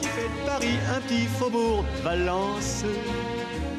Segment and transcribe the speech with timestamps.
[0.00, 2.84] Qui fait de Paris un petit faubourg de Valence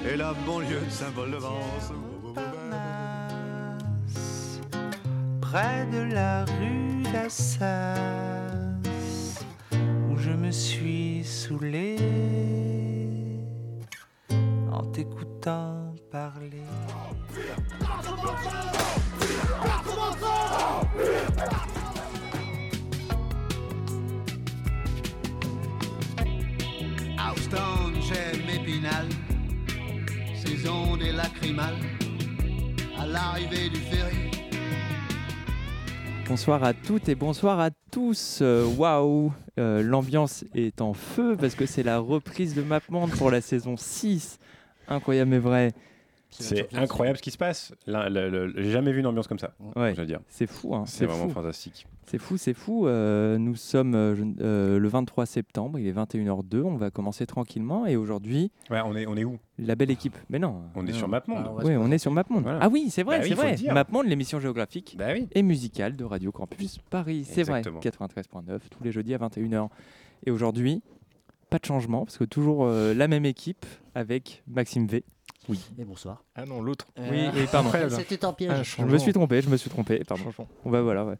[0.07, 1.91] et la banlieue de Saint-Paul-de-Vence.
[5.41, 8.35] Près de la rue d'Assas,
[10.11, 11.95] où je me suis saoulé
[14.71, 16.61] en t'écoutant parler.
[36.27, 38.39] Bonsoir à toutes et bonsoir à tous.
[38.41, 43.31] Euh, Waouh, euh, l'ambiance est en feu parce que c'est la reprise de MapMonde pour
[43.31, 44.39] la saison 6.
[44.87, 45.73] Incroyable mais vrai.
[46.43, 47.73] C'est incroyable ce qui se passe.
[47.87, 49.53] J'ai jamais vu une ambiance comme ça.
[49.75, 50.75] Ouais, Je veux dire, c'est fou.
[50.75, 51.33] hein, c'est vraiment fou.
[51.35, 51.85] fantastique.
[52.07, 52.87] C'est fou, c'est fou.
[52.87, 56.61] Euh, nous sommes euh, je- euh, le 23 septembre, il est 21h02.
[56.61, 59.39] On va commencer tranquillement et aujourd'hui, Ouais, on est, on est où?
[59.57, 60.15] la belle équipe.
[60.29, 60.61] Mais non.
[60.75, 60.97] On est non.
[60.97, 61.49] sur MapMonde.
[61.63, 62.43] Oui, on est sur MapMonde.
[62.43, 62.59] Voilà.
[62.61, 63.73] Ah oui, c'est vrai, Bah oui, c'est vrai.
[63.73, 65.27] MapMonde, l'émission géographique Bah oui.
[65.33, 67.25] et musicale de Radio Campus Paris.
[67.27, 67.79] C'est vrai, Exactement.
[67.79, 69.69] 93.9 tous les jeudis à 21h.
[70.27, 70.83] Et aujourd'hui,
[71.49, 73.65] pas de changement parce que toujours euh, la même équipe
[73.95, 75.03] avec Maxime V.
[75.77, 76.23] Et bonsoir.
[76.35, 76.87] Ah non, l'autre.
[76.97, 77.69] Oui, oui, pardon.
[77.89, 78.75] C'était un piège.
[78.79, 80.03] Je me suis trompé, je me suis trompé.
[80.07, 80.23] Pardon.
[80.63, 81.05] On va voilà.
[81.05, 81.15] ouais.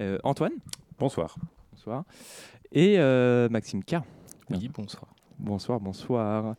[0.00, 0.52] Euh, Antoine,
[0.98, 1.36] Bonsoir.
[1.72, 2.04] bonsoir.
[2.72, 3.96] Et euh, Maxime K.
[4.50, 5.14] Oui, bonsoir.
[5.38, 6.54] Bonsoir, bonsoir.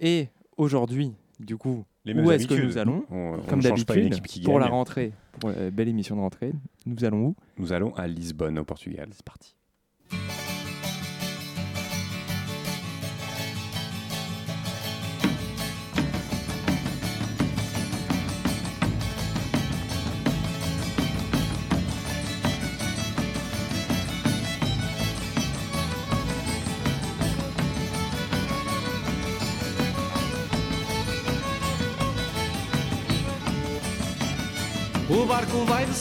[0.00, 4.58] Et aujourd'hui, du coup, Les Où est-ce que nous allons On- on comme d'habitude, pour
[4.58, 6.52] la rentrée, pour la belle émission de rentrée,
[6.86, 7.36] nous allons où?
[7.58, 9.08] Nous allons à Lisbonne, au Portugal.
[9.12, 9.54] C'est parti.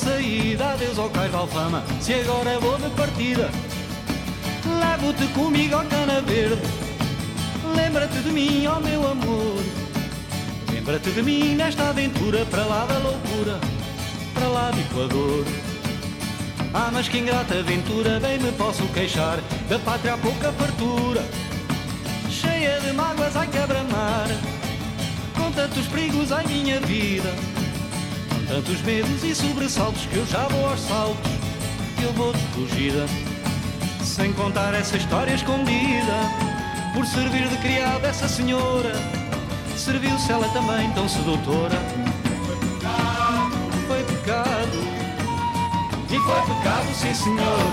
[0.06, 1.84] Saída, adeus ao cais de Alfama.
[2.00, 3.50] Se agora vou de partida,
[4.80, 6.62] levo-te comigo ao cana verde.
[7.76, 9.64] Lembra-te de mim, ó meu amor.
[10.72, 13.60] Lembra-te de mim nesta aventura, para lá da loucura,
[14.34, 15.46] para lá do Equador.
[16.74, 19.40] Ah, mas que ingrata aventura, bem me posso queixar
[19.70, 21.24] da pátria há pouca fartura,
[22.30, 24.28] cheia de mágoas, ai quebra-mar,
[25.36, 27.55] com tantos perigos, ai minha vida.
[28.48, 31.32] Tantos medos e sobressaltos que eu já vou aos saltos,
[31.98, 33.06] que eu vou de fugida.
[34.04, 36.14] Sem contar essa história escondida,
[36.94, 38.94] por servir de criada essa senhora,
[39.76, 41.76] serviu-se ela também tão sedutora.
[43.88, 44.78] Foi pecado,
[46.10, 47.72] e foi pecado, sim senhor,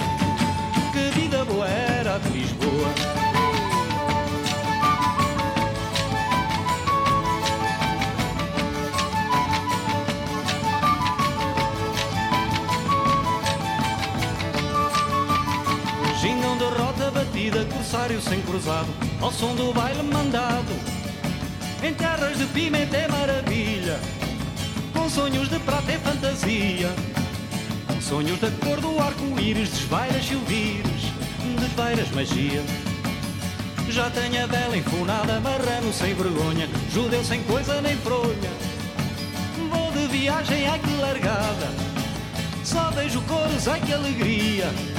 [0.92, 3.21] que vida boa era de Lisboa.
[17.32, 18.88] Rota batida, corsário sem cruzado,
[19.20, 20.72] ao som do baile mandado.
[21.82, 23.98] Em terras de pimenta é maravilha,
[24.92, 26.90] com sonhos de prata é fantasia.
[27.86, 31.02] Com sonhos da cor do arco-íris, desvairas silvires,
[31.58, 32.62] desvairas magia.
[33.88, 38.50] Já tenho a vela enfunada, marrano sem vergonha, judeu sem coisa nem fronha.
[39.70, 41.68] Vou de viagem, ai que largada,
[42.64, 44.91] só vejo coros, ai que alegria.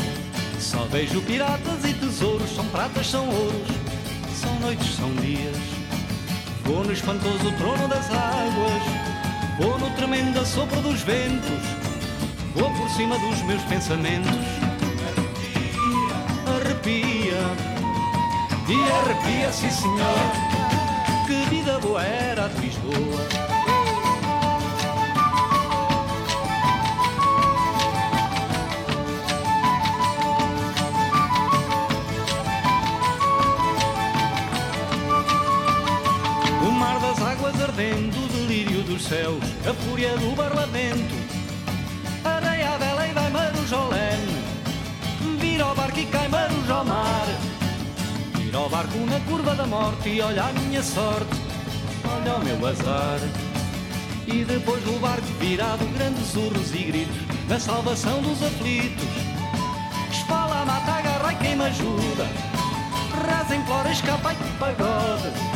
[0.74, 3.68] Só vejo piratas e tesouros, são pratas, são ouros,
[4.42, 5.56] são noites, são dias.
[6.66, 8.82] Vou no espantoso trono das águas,
[9.60, 11.62] vou no tremendo assopro dos ventos,
[12.56, 14.32] vou por cima dos meus pensamentos.
[16.58, 17.38] Arrepia,
[18.68, 20.32] e arrepia, sim senhor,
[21.28, 23.53] que vida boa era de Lisboa.
[37.74, 41.16] Ardendo, o delírio dos céus, a fúria do barlavento.
[42.24, 44.44] Areia vela e vai marujolene,
[45.40, 47.26] vira o barco e cai marujo ao mar.
[48.38, 51.36] Vira o barco na curva da morte e olha a minha sorte,
[52.06, 53.20] olha o meu azar.
[54.28, 57.18] E depois do barco virado, grandes surros e gritos,
[57.50, 59.08] na salvação dos aflitos.
[60.12, 62.28] Espala, mata, agarra e queima ajuda,
[63.26, 65.53] reza, implora, escapa e pagode.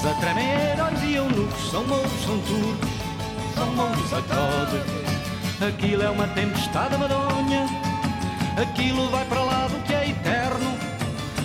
[0.00, 2.88] Mas a tremer, olhos e eunucos, são mouros, são turcos,
[3.52, 4.80] são mouros a code.
[5.68, 7.66] Aquilo é uma tempestade madonha,
[8.62, 10.78] aquilo vai para lá do que é eterno.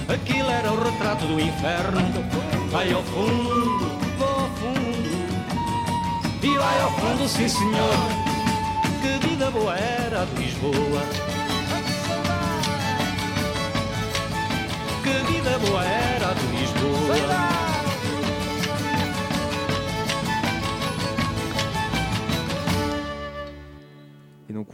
[0.08, 2.00] Aquilo era o retrato do inferno.
[2.70, 3.90] Vai ao fundo,
[4.20, 5.10] vou ao fundo.
[6.44, 7.98] E vai ao fundo, sim senhor.
[9.02, 11.43] Que vida boa era de Lisboa.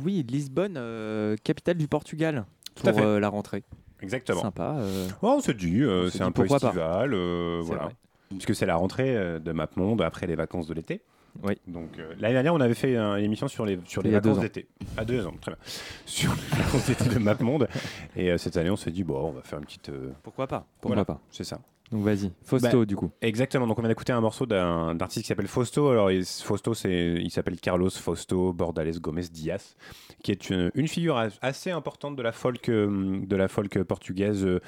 [0.10, 2.46] Oui, Lisbonne, euh, capitale du Portugal
[2.76, 3.06] Tout à pour fait.
[3.06, 3.64] euh, la rentrée.
[4.02, 4.42] Exactement.
[4.42, 4.78] Sympa.
[4.80, 7.14] euh, Ouais, on se dit, c'est un peu estival,
[7.62, 7.90] voilà.
[8.30, 11.02] Puisque c'est la rentrée de MapMonde après les vacances de l'été.
[11.44, 11.54] Oui.
[11.68, 14.68] Donc euh, l'année dernière, on avait fait une émission sur les sur les vacances d'été.
[14.98, 15.60] À deux ans, très bien.
[16.06, 17.68] Sur les vacances d'été de MapMonde.
[18.16, 19.90] Et euh, cette année, on s'est dit bon, on va faire une petite.
[19.90, 21.06] euh, Pourquoi pas Pourquoi Voilà.
[21.06, 21.60] pas c'est ça.
[21.92, 23.10] Donc vas-y, Fausto Bah, du coup.
[23.22, 23.66] Exactement.
[23.66, 25.90] Donc on vient d'écouter un morceau d'un artiste qui s'appelle Fausto.
[25.90, 29.76] Alors il- Fausto, il s'appelle Carlos Fausto Bordales Gomes Dias,
[30.24, 33.82] qui est une, une figure as- assez importante de la folk euh, de la folk
[33.84, 34.60] portugaise euh,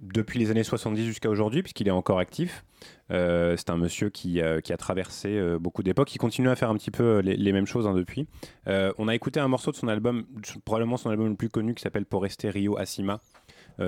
[0.00, 2.64] depuis les années 70 jusqu'à aujourd'hui, puisqu'il est encore actif.
[3.12, 6.56] Euh, c'est un monsieur qui, euh, qui a traversé euh, beaucoup d'époques, qui continue à
[6.56, 8.26] faire un petit peu les, les mêmes choses hein, depuis.
[8.66, 10.24] On a écouté un morceau de son album,
[10.64, 13.20] probablement son album le plus connu, qui s'appelle Por este Rio Acima,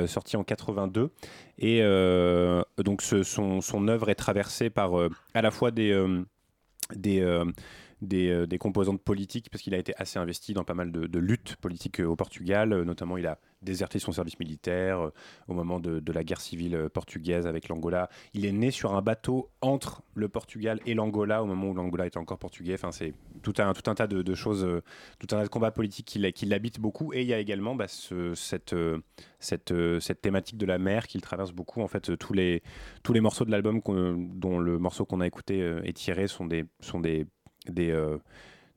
[0.06, 1.10] sorti en 82.
[1.58, 6.25] Et euh, donc son, œuvre est traversée par euh, à la fois des, euh,
[6.94, 7.44] des, euh,
[8.02, 11.56] des, euh, composantes politiques, parce qu'il a été assez investi dans pas mal de, luttes
[11.56, 12.72] politiques euh, au Portugal.
[12.72, 15.11] Euh, Notamment, il a déserté son service militaire euh,
[15.49, 18.08] au moment de, la guerre civile euh, portugaise avec l'Angola.
[18.34, 22.06] Il est né sur un bateau entre le Portugal et l'Angola au moment où l'Angola
[22.06, 22.75] était encore portugais.
[22.75, 24.82] Enfin, c'est tout un, tout un tas de, choses, euh,
[25.19, 27.12] tout un tas de combats politiques qui, l'habitent beaucoup.
[27.12, 28.76] Et il y a également bah, ce- cette,
[29.40, 31.81] cette, cette thématique de la mer qu'il traverse beaucoup.
[31.81, 32.62] En fait, tous les,
[33.02, 36.64] tous les morceaux de l'album dont le morceau qu'on a écouté est tiré sont des,
[36.81, 37.26] sont des,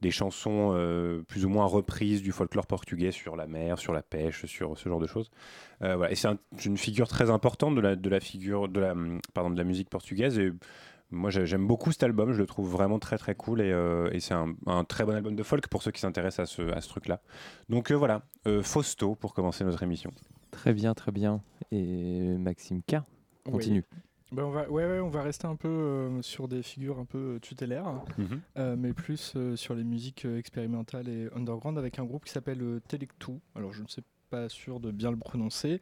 [0.02, 4.04] des chansons euh, plus ou moins reprises du folklore portugais sur la mer, sur la
[4.04, 5.32] pêche, sur ce genre de choses.
[5.82, 6.12] Euh, voilà.
[6.12, 8.94] Et c'est un- une figure très importante de la, de la figure de la,
[9.34, 10.38] pardon, de la musique portugaise.
[10.38, 10.52] Et
[11.10, 12.32] moi, j'ai- j'aime beaucoup cet album.
[12.34, 15.14] Je le trouve vraiment très très cool et, euh, et c'est un, un très bon
[15.16, 17.22] album de folk pour ceux qui s'intéressent à ce, à ce truc-là.
[17.70, 20.12] Donc euh, voilà, euh, Fausto pour commencer notre émission.
[20.52, 21.42] Très bien, très bien.
[21.72, 22.98] Et Maxime K,
[23.52, 23.84] continue.
[24.32, 27.06] Bah, on va, ouais, ouais, on va rester un peu euh, sur des figures un
[27.06, 28.02] peu euh, tutélaires,
[28.58, 32.82] euh, mais plus euh, sur les musiques expérimentales et underground avec un groupe qui s'appelle
[32.88, 33.40] Telectu.
[33.56, 35.80] Alors je ne sais pas sûr de bien le prononcer.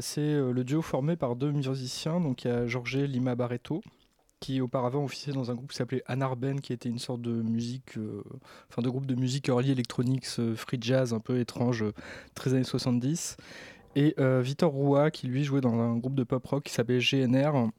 [0.00, 3.82] C'est le duo formé par deux musiciens, donc il y a Jorge Lima Barreto
[4.42, 7.96] qui auparavant officiait dans un groupe qui s'appelait Anarben, qui était une sorte de musique,
[7.96, 8.24] euh,
[8.68, 11.92] enfin de groupe de musique early electronics, euh, free jazz un peu étrange, euh,
[12.34, 13.36] très années 70.
[13.94, 16.98] Et euh, Victor Roua, qui lui jouait dans un groupe de pop rock qui s'appelait
[16.98, 17.70] GNR.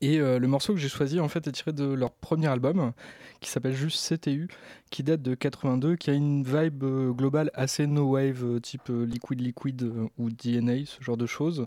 [0.00, 2.92] Et euh, le morceau que j'ai choisi en fait est tiré de leur premier album
[3.40, 4.48] qui s'appelle juste CTU,
[4.90, 9.40] qui date de 82, qui a une vibe euh, globale assez no wave, type Liquid
[9.40, 11.66] Liquid ou DNA, ce genre de choses.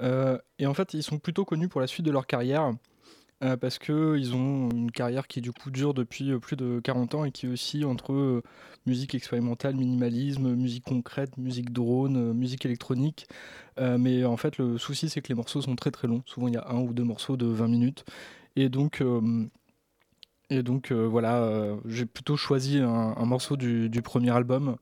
[0.00, 2.72] Et en fait, ils sont plutôt connus pour la suite de leur carrière.
[3.44, 7.14] Euh, parce qu'ils ont une carrière qui du coup dure depuis euh, plus de 40
[7.14, 8.42] ans et qui oscille entre euh,
[8.84, 13.26] musique expérimentale, minimalisme, musique concrète, musique drone, euh, musique électronique.
[13.80, 16.22] Mais en fait, le souci, c'est que les morceaux sont très très longs.
[16.26, 18.04] Souvent, il y a un ou deux morceaux de 20 minutes.
[18.56, 19.02] Et donc,
[20.90, 24.78] voilà, j'ai plutôt choisi un, morceau du, premier album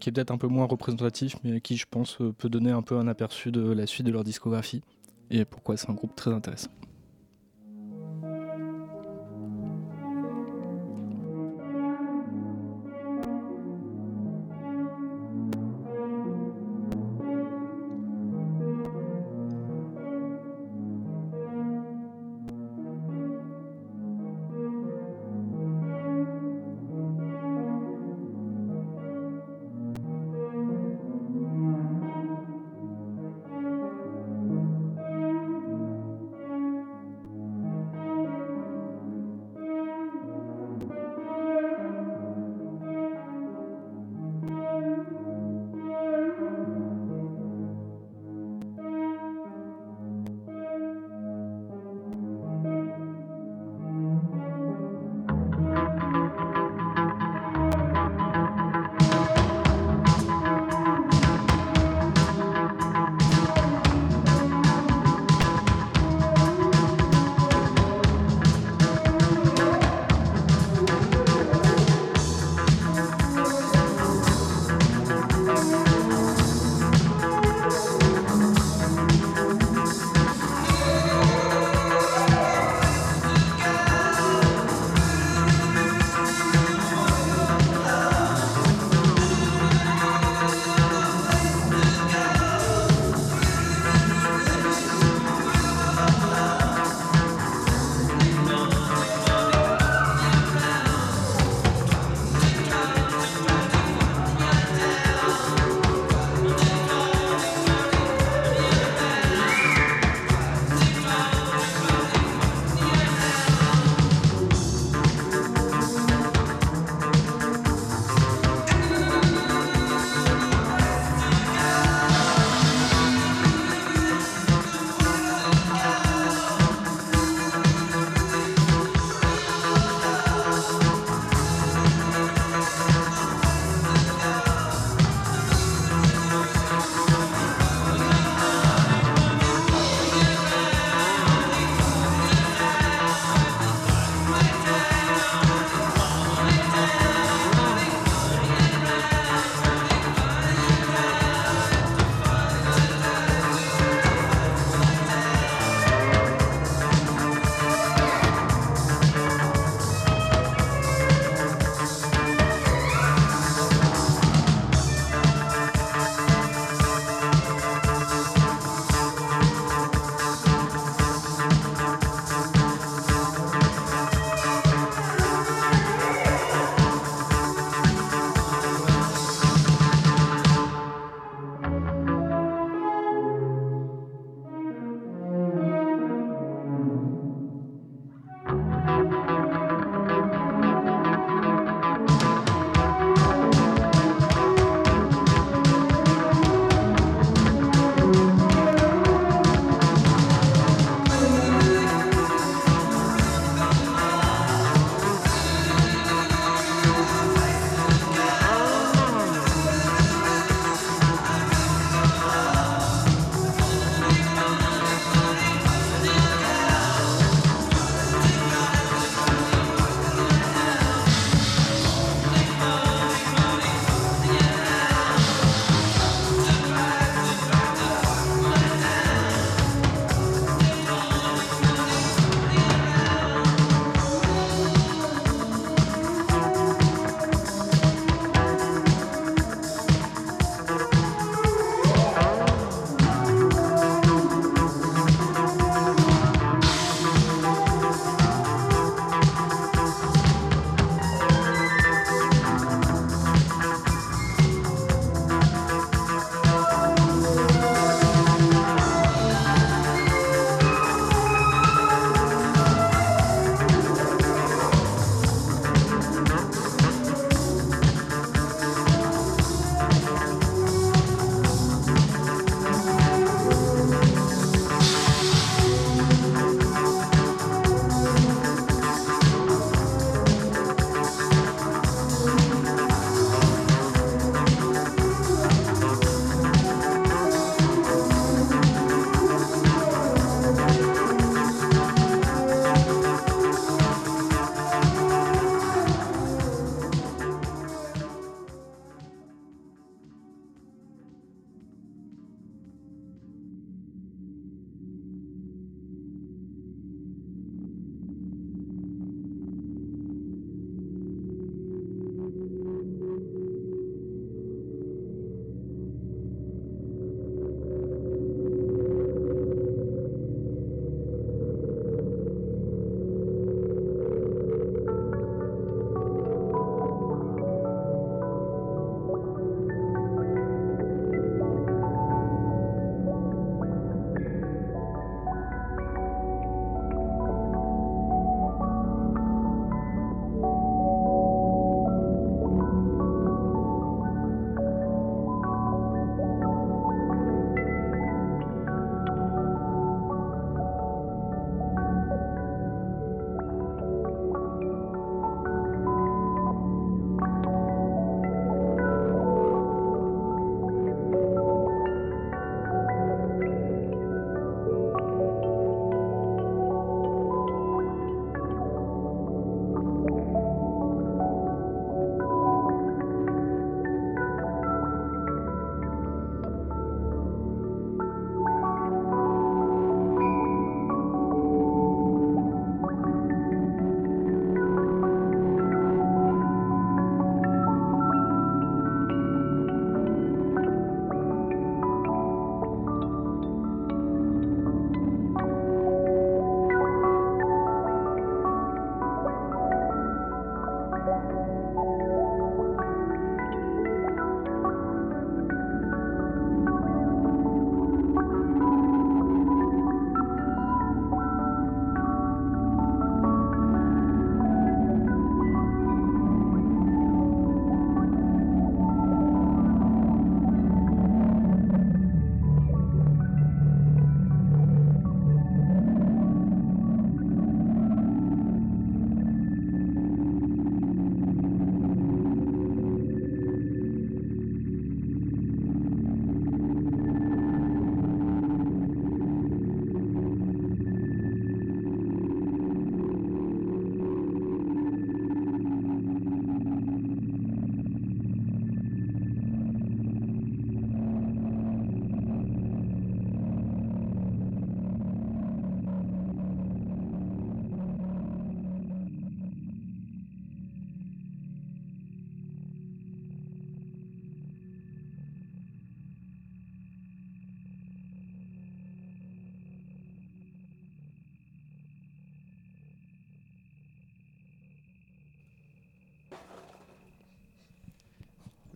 [0.00, 2.96] qui est peut-être un peu moins représentatif, mais qui, je pense, peut donner un peu
[2.96, 4.82] un aperçu de la suite de leur discographie
[5.30, 6.70] et pourquoi c'est un groupe très intéressant.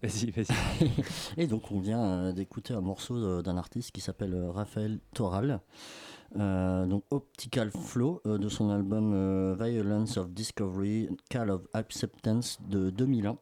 [1.37, 5.61] Et donc on vient euh, d'écouter un morceau d'un artiste qui s'appelle euh, Raphaël Toral.
[6.39, 13.39] Euh, donc Optical Flow de son album Violence of Discovery, Call of Acceptance de 2001.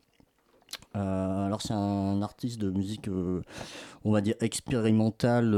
[0.94, 3.08] Euh, alors c'est un artiste de musique,
[4.04, 5.50] on va dire expérimentale,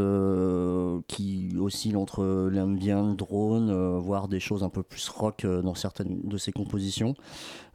[1.06, 6.36] qui oscille entre l'ambient, drone, voire des choses un peu plus rock dans certaines de
[6.38, 7.14] ses compositions.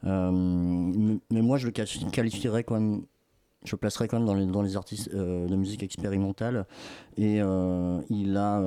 [0.02, 3.02] Mais moi je le quali- qualifierais quand même
[3.64, 6.66] je le placerais quand même dans les, dans les artistes euh, de musique expérimentale.
[7.16, 8.60] Et euh, il a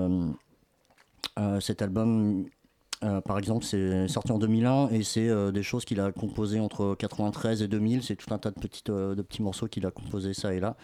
[1.39, 2.45] euh, cet album,
[2.99, 7.61] par exemple, c'est sorti en 2001 et c'est des choses qu'il a composées entre 93
[7.61, 8.01] et 2000.
[8.01, 10.75] C'est tout un tas de, petites, de petits morceaux qu'il a composés ça et là.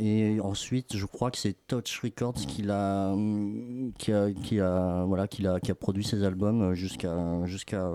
[0.00, 5.74] Et ensuite, je crois que c'est Touch Records qui a, a, a, voilà, a, a
[5.76, 7.88] produit ses albums jusqu'à, jusqu'à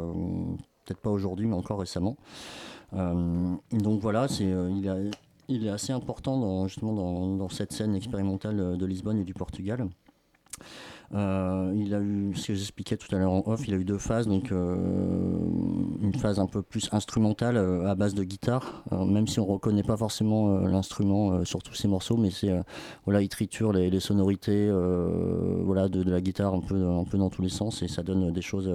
[0.85, 2.15] peut-être pas aujourd'hui, mais encore récemment.
[2.95, 5.11] Euh, donc voilà, c'est, euh,
[5.47, 9.23] il, est assez important dans, justement dans, dans cette scène expérimentale euh, de Lisbonne et
[9.23, 9.87] du Portugal.
[11.13, 13.85] Euh, il a eu, ce que j'expliquais tout à l'heure en off, il a eu
[13.85, 14.75] deux phases, donc euh,
[16.01, 19.83] une phase un peu plus instrumentale euh, à base de guitare, même si on reconnaît
[19.83, 22.51] pas forcément l'instrument sur tous ces morceaux, mais c'est
[23.05, 24.69] voilà, il triture les, sonorités,
[25.63, 28.03] voilà, de, de la guitare un peu, un peu dans tous les sens et ça
[28.03, 28.69] donne des choses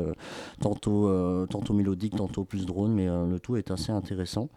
[0.60, 4.48] tantôt, tantôt mélodiques, tantôt plus drone, mais le tout est assez intéressant.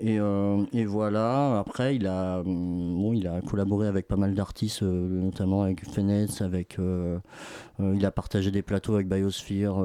[0.00, 4.34] Et, euh, et voilà, après, il a, hum, bon, il a collaboré avec pas mal
[4.34, 7.18] d'artistes, euh, notamment avec Fenez, avec, euh,
[7.78, 9.76] il a partagé des plateaux avec Biosphere,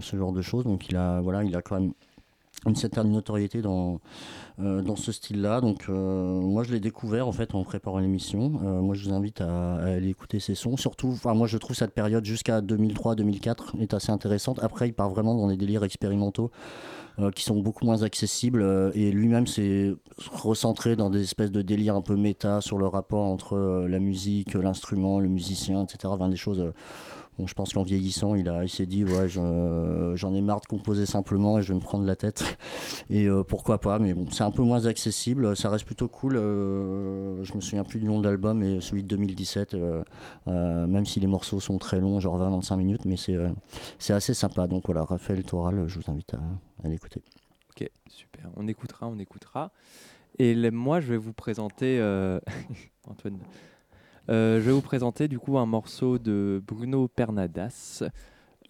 [0.00, 0.64] ce genre de choses.
[0.64, 1.92] Donc il a, voilà, il a quand même
[2.66, 4.00] une certaine notoriété dans,
[4.58, 5.60] dans ce style-là.
[5.60, 8.50] Donc moi je l'ai découvert en fait en préparant l'émission.
[8.50, 10.76] Moi je vous invite à, aller écouter ses sons.
[10.76, 14.58] Surtout, moi je trouve cette période jusqu'à 2003-2004 est assez intéressante.
[14.62, 16.50] Après il part vraiment dans des délires expérimentaux
[17.20, 19.92] euh, qui sont beaucoup moins accessibles euh, et lui-même s'est
[20.30, 23.98] recentré dans des espèces de délires un peu méta sur le rapport entre euh, la
[23.98, 26.14] musique, l'instrument, le musicien, etc.
[26.30, 26.72] Des choses.
[27.46, 30.66] Je pense qu'en vieillissant, il, a, il s'est dit ouais, je- j'en ai marre de
[30.66, 32.42] composer simplement et je vais me prendre la tête.
[33.10, 35.56] Et euh, pourquoi pas, mais bon, c'est un peu moins accessible.
[35.56, 36.36] Ça reste plutôt cool.
[36.36, 40.02] euh, je me souviens plus du nom de l'album, mais celui de 2017, euh,
[40.48, 44.66] euh, même si les morceaux sont très longs, genre 20-25 minutes, mais c'est assez sympa.
[44.66, 46.40] Donc voilà, Raphaël Toral, je vous invite à,
[46.84, 47.22] à l'écouter.
[47.70, 48.50] Ok, super.
[48.56, 49.70] On écoutera, on écoutera.
[50.38, 51.98] Et moi, je vais vous présenter
[53.08, 53.38] Antoine.
[54.30, 58.02] Euh, je vais vous présenter du coup un morceau de Bruno Pernadas,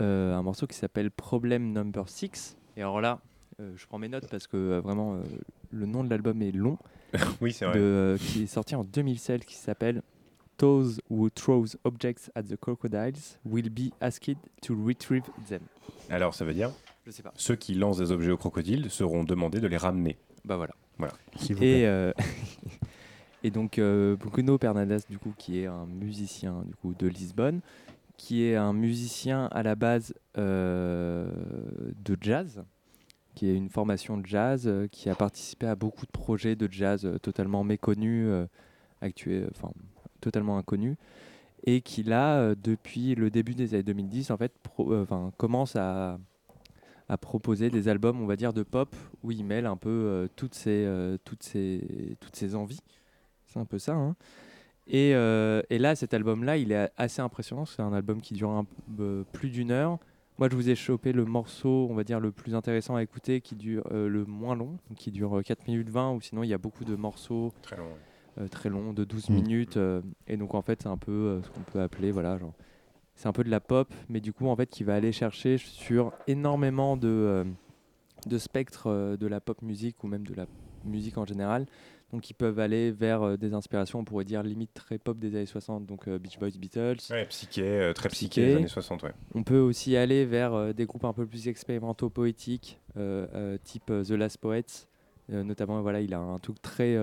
[0.00, 2.56] euh, un morceau qui s'appelle Problem Number 6.
[2.76, 3.20] Et alors là,
[3.60, 5.22] euh, je prends mes notes parce que euh, vraiment euh,
[5.70, 6.78] le nom de l'album est long.
[7.40, 7.76] Oui, c'est vrai.
[7.76, 10.02] de, euh, qui est sorti en 2007, qui s'appelle
[10.58, 15.60] Those who throws objects at the crocodiles will be asked to retrieve them.
[16.10, 16.70] Alors, ça veut dire
[17.06, 17.32] Je sais pas.
[17.36, 20.18] Ceux qui lancent des objets aux crocodiles seront demandés de les ramener.
[20.44, 20.74] Bah voilà.
[20.98, 21.14] Voilà.
[21.36, 21.80] S'il vous plaît.
[21.80, 22.12] Et, euh,
[23.42, 27.60] et donc euh, Bruno Pernadas, du coup, qui est un musicien du coup, de Lisbonne,
[28.16, 31.30] qui est un musicien à la base euh,
[32.04, 32.64] de jazz,
[33.34, 36.68] qui est une formation de jazz, euh, qui a participé à beaucoup de projets de
[36.70, 38.28] jazz euh, totalement méconnus,
[39.00, 39.72] actuels, enfin
[40.20, 40.96] totalement inconnus,
[41.64, 44.52] et qui là, depuis le début des années 2010, en fait,
[45.36, 46.18] commence à
[47.08, 50.58] à proposer des albums, on va dire, de pop où il mêle un peu toutes,
[50.66, 52.80] euh, toutes, ces, toutes ces envies.
[53.48, 53.94] C'est un peu ça.
[53.94, 54.14] hein.
[54.86, 57.64] Et, euh, et là, cet album-là, il est assez impressionnant.
[57.66, 58.64] C'est un album qui dure un
[58.96, 59.98] peu plus d'une heure.
[60.38, 63.40] Moi, je vous ai chopé le morceau, on va dire, le plus intéressant à écouter,
[63.40, 66.42] qui dure euh, le moins long, donc qui dure euh, 4 minutes 20, ou sinon,
[66.42, 67.90] il y a beaucoup de morceaux Très long.
[68.38, 69.34] euh, très longs, de 12 Mm.
[69.34, 69.76] minutes.
[69.76, 72.54] euh, et donc, en fait, c'est un peu euh, ce qu'on peut appeler, voilà, genre,
[73.16, 75.58] c'est un peu de la pop, mais du coup, en fait, qui va aller chercher
[75.58, 77.44] sur énormément de, euh,
[78.26, 80.46] de spectres euh, de la pop musique ou même de la
[80.84, 81.66] musique en général.
[82.12, 85.34] Donc, ils peuvent aller vers euh, des inspirations, on pourrait dire limite très pop des
[85.36, 86.96] années 60, donc euh, Beach Boys, Beatles.
[87.10, 88.46] Ouais, psyché, euh, très psyché, Psyché.
[88.46, 89.12] des années 60, ouais.
[89.34, 92.80] On peut aussi aller vers des groupes un peu plus expérimentaux poétiques,
[93.64, 94.86] type The Last Poets.
[95.28, 96.96] Notamment, voilà, il a un truc très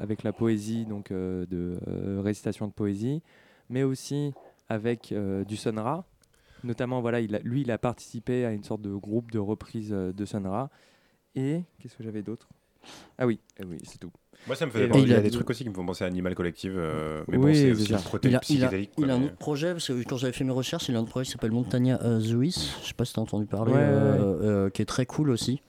[0.00, 1.78] avec la poésie, donc de
[2.22, 3.22] récitation de poésie,
[3.68, 4.32] mais aussi
[4.70, 5.12] avec
[5.46, 6.06] du Sun Ra.
[6.64, 9.90] Notamment, voilà, il a- lui, il a participé à une sorte de groupe de reprise
[9.90, 10.70] de Sun Ra.
[11.34, 12.48] Et qu'est-ce que j'avais d'autre?
[13.18, 14.10] Ah oui, eh oui, c'est tout.
[14.46, 14.86] Moi, ça me Et fait.
[14.88, 16.34] là- Il y il a a des trucs aussi qui me font penser à Animal
[16.34, 18.90] Collective, euh, mais Oui, c'est c'est aussi Il a, il, a, psychédélique.
[18.96, 20.96] il quoi, a un mais- autre projet, parce que quand j'avais fait mes recherches, il
[20.96, 23.22] a un autre projet qui s'appelle Montagna euh, Wiz, je sais pas si tu as
[23.22, 25.60] entendu parler, Ouais, ouais, euh, euh, qui est très cool aussi.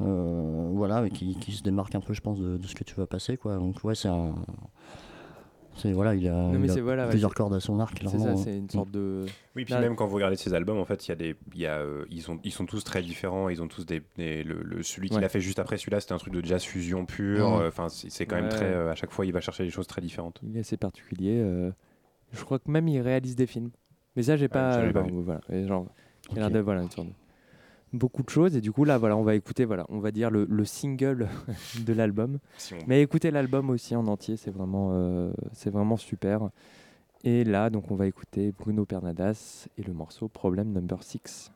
[0.00, 2.84] Euh, voilà, et qui, qui se démarque un peu, je pense, de, de ce que
[2.84, 3.36] tu vas passer.
[3.36, 3.56] Quoi.
[3.56, 4.34] Donc, ouais, c'est un.
[5.76, 7.80] C'est voilà, il a, Non, mais il a c'est- voilà, ouais, plusieurs cordes à son
[7.80, 8.00] arc.
[8.06, 9.26] C'est ça, c'est une sorte de.
[9.56, 11.34] Oui, puis Là- même quand vous regardez ces albums, en fait, il y a des,
[11.54, 13.48] il y a, euh, ils, sont, ils sont tous très différents.
[13.48, 15.24] Ils ont tous des, des- le, le- celui qu'il Ouais.
[15.24, 17.48] a fait juste après celui-là, c'était un truc de jazz fusion pur.
[17.48, 17.62] Ouais.
[17.62, 18.50] euh, Enfin, c'est c'est quand même Ouais.
[18.50, 18.66] très.
[18.66, 20.40] euh, à chaque fois, il va chercher des choses très différentes.
[20.44, 21.40] Il est assez particulier.
[21.42, 21.70] euh,
[22.32, 23.70] Je crois que même il réalise des films.
[24.16, 24.78] Mais ça, j'ai pas.
[24.92, 25.10] pas vu.
[25.22, 25.86] voilà, genre,
[26.30, 26.52] il a l'air Ok.
[26.54, 27.12] de- voilà, une sorte de-
[27.94, 28.56] Beaucoup de choses.
[28.56, 31.28] Et du coup, là, voilà, on va écouter, voilà, on va dire le, le single
[31.86, 32.38] de l'album.
[32.58, 36.50] Si on- Mais écoutez l'album aussi en entier, c'est vraiment, euh, c'est vraiment super.
[37.22, 41.52] Et là, donc, on va écouter Bruno Pernadas et le morceau Problem Number 6.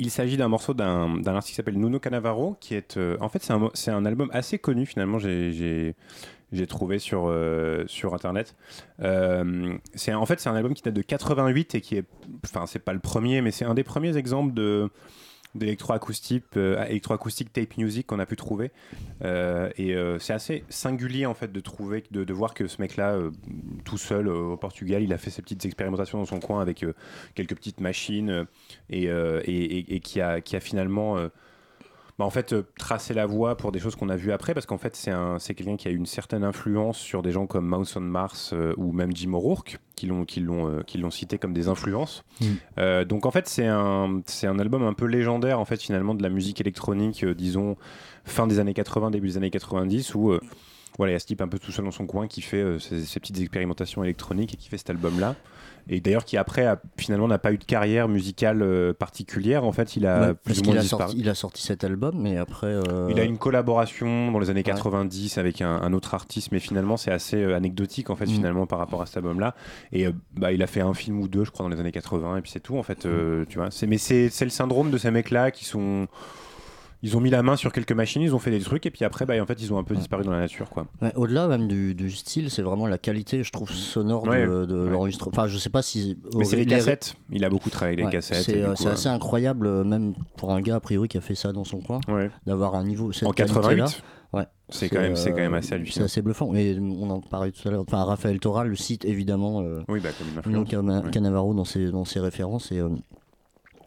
[0.00, 2.96] Il s'agit d'un morceau d'un artiste qui s'appelle Nuno Canavaro, qui est.
[2.96, 5.18] euh, en fait, c'est un, un album assez connu finalement.
[5.18, 5.94] J'ai-
[6.68, 8.56] trouvé sur, euh, sur internet.
[9.00, 12.04] Euh, c'est en fait c'est un album qui date de 88 et qui est.
[12.44, 14.90] Enfin, c'est pas le premier, mais c'est un des premiers exemples de
[15.56, 18.70] d'électroacoustique euh, électroacoustique tape music qu'on a pu trouver
[19.24, 23.18] et c'est assez singulier en fait de trouver de, de voir que ce mec là
[23.90, 26.82] tout seul euh, au Portugal il a fait ses petites expérimentations dans son coin avec
[26.84, 26.94] euh,
[27.34, 28.44] quelques petites machines euh,
[28.88, 31.16] et, et, et- et qui a qui a finalement
[32.18, 34.76] bah, en fait tracé la voie pour des choses qu'on a vues après parce qu'en
[34.78, 37.66] fait c'est un c'est quelqu'un qui a eu une certaine influence sur des gens comme
[37.66, 42.44] Mouse on Mars ou même Jim O'Rourke qui l'ont cité comme des influences Mm.
[42.78, 44.22] euh, donc en fait c'est un
[44.58, 47.76] album un peu légendaire en fait finalement de la musique électronique euh, disons
[48.24, 50.40] fin des années 80 début des années 90 où euh,
[50.98, 52.58] voilà il y a ce type un peu tout seul dans son coin qui fait
[52.62, 55.34] euh, ses, ses petites expérimentations électroniques et qui fait cet album là
[55.88, 59.72] et d'ailleurs qui après a, finalement n'a pas eu de carrière musicale euh, particulière en
[59.72, 62.14] fait il a Ouais, plus ou moins a disparu sorti, il a sorti cet album,
[62.20, 62.66] mais après.
[62.66, 66.58] euh, il a une collaboration dans les années 90 avec un, un autre artiste, mais
[66.60, 68.30] finalement c'est assez euh, anecdotique en fait Mm.
[68.30, 69.54] finalement par rapport à cet album-là.
[69.92, 71.92] Et euh, bah, il a fait un film ou deux, je crois, dans les années
[71.92, 73.06] 80 et puis c'est tout en fait.
[73.48, 73.70] tu vois.
[73.70, 76.08] C'est mais c'est c'est le syndrome de ces mecs-là qui sont
[77.02, 79.04] ils ont mis la main sur quelques machines, ils ont fait des trucs et puis
[79.04, 80.86] après bah, en fait ils ont un peu disparu dans la nature quoi.
[81.00, 84.64] Ouais, Au-delà même du, du style, c'est vraiment la qualité, je trouve, sonore Ouais, de,
[84.66, 84.90] de ouais.
[84.90, 85.32] l'enregistrement.
[85.34, 86.18] Enfin, je sais pas si.
[86.36, 87.14] Mais c'est les cassettes.
[87.30, 88.42] Il a beaucoup travaillé avec les cassettes.
[88.44, 91.20] C'est euh, c'est euh, assez incroyable, euh, même pour un gars a priori qui a
[91.20, 92.00] fait ça dans son coin,
[92.46, 93.12] d'avoir un niveau.
[93.12, 93.62] cette En qualité-là.
[93.86, 94.02] 88.
[94.32, 94.46] Ouais.
[94.68, 96.04] C'est quand même c'est quand même assez C'est hallucinant.
[96.04, 96.54] assez bluffant.
[96.54, 97.80] Et on en parlait tout à l'heure.
[97.80, 100.10] Enfin, Raphaël Toral le cite évidemment euh, Oui bah
[100.44, 100.64] comme une.
[100.64, 101.02] Cana-.
[101.10, 102.70] Canavaro dans ses, dans ses références.
[102.70, 102.80] Et,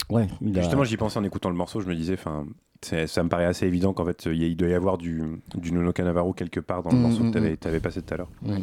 [0.09, 2.72] ouais, il a- Justement, j'y pensais en écoutant le morceau, je me disais, enfin, c'est-
[2.85, 5.21] ça me paraît assez évident qu'en fait, il doit y avoir du,
[5.55, 8.13] du Nono Canavaro quelque part dans le Mm, morceau mm, que tu avais, passé tout
[8.13, 8.29] à l'heure.
[8.45, 8.57] Ouais.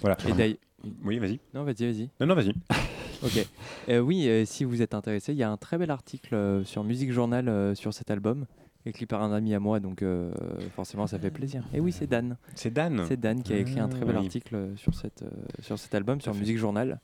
[0.00, 0.16] Voilà.
[0.40, 0.58] Et
[1.04, 1.40] Oui, vas-y.
[1.54, 2.10] Non, vas-y, vas-y.
[2.20, 2.52] Non, non, vas-y.
[3.22, 3.46] Ok.
[3.88, 6.64] Euh, oui, euh, si vous êtes intéressé, il y a un très bel article euh,
[6.64, 8.44] sur Musique Journal euh, sur cet album,
[8.84, 10.30] écrit par un ami à moi, donc euh,
[10.74, 11.64] forcément ça fait plaisir.
[11.72, 12.36] Et oui, c'est Dan.
[12.54, 13.04] C'est Dan.
[13.08, 14.26] C'est Dan qui a écrit un très bel Ah, oui.
[14.26, 16.34] article euh, sur, cette, euh, sur cet album, sur.
[16.34, 17.00] Musique Journal,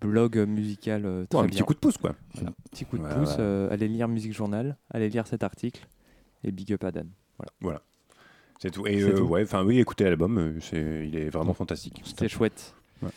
[0.00, 1.56] blog musical euh, très Ouais, un bien.
[1.58, 2.14] petit coup de pouce, quoi.
[2.34, 3.30] Voilà, petit coup de Ouais, pouce.
[3.30, 3.36] ouais.
[3.40, 5.88] euh, allez lire Musique Journal, allez lire cet article,
[6.44, 7.08] et big up à Dan.
[7.60, 7.82] Voilà.
[8.60, 8.86] C'est tout.
[8.86, 9.24] Et euh, tout.
[9.24, 12.02] ouais, enfin, oui, écoutez l'album, euh, c'est, il est vraiment fantastique.
[12.04, 12.74] C'était chouette.
[13.02, 13.10] Ouais.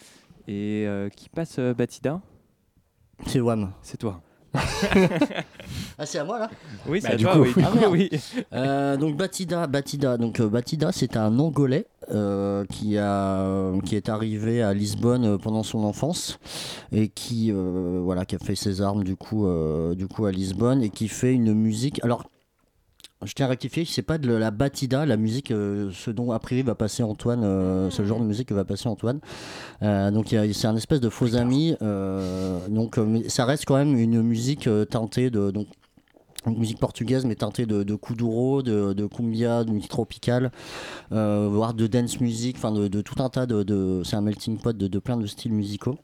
[0.47, 2.21] Et euh, qui passe euh, Batida?
[3.25, 3.71] C'est Wham.
[3.81, 4.21] C'est toi.
[5.97, 6.49] Ah, c'est à moi là?
[6.87, 7.53] Oui, Bah, c'est à du toi, coup, oui.
[7.63, 8.09] Ah, oui.
[8.53, 14.09] Euh, donc Batida, Batida, donc euh, Batida, c'est un Angolais euh, qui a qui est
[14.09, 16.39] arrivé à Lisbonne pendant son enfance
[16.91, 20.31] et qui euh, voilà qui a fait ses armes du coup euh, du coup à
[20.31, 22.03] Lisbonne et qui fait une musique.
[22.03, 22.25] Alors
[23.23, 26.39] je tiens à rectifier, c'est pas de la batida, la musique, euh, ce dont a
[26.39, 29.19] priori va passer Antoine, euh, le genre de musique que va passer Antoine.
[29.83, 31.75] Euh, donc c'est un espèce de faux ami.
[32.69, 35.67] donc ça reste quand même une musique teintée de donc
[36.47, 40.51] une musique portugaise mais teintée de, de kuduro, de, de cumbia, de musique tropicale,
[41.11, 44.75] voire de dance music, enfin de, de tout un tas de, c'est un melting pot
[44.75, 45.97] de plein de styles musicaux.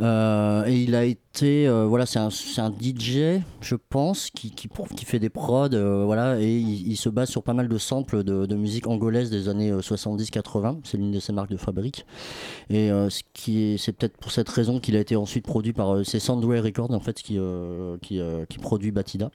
[0.00, 2.28] Euh, et il a été, euh, voilà, c'est un,
[2.58, 7.08] un DJ, je pense, qui, qui, qui fait des prods, euh, voilà, et il, se
[7.08, 10.80] base sur pas mal de samples de, de musique angolaise des années euh, 70-80.
[10.84, 12.06] C'est l'une de ses marques de fabrique.
[12.70, 16.92] Et c'est peut-être pour cette raison qu'il a été ensuite produit par, c'est Soundway Records
[16.92, 17.38] en fait qui,
[18.02, 19.30] qui, qui produit Batida.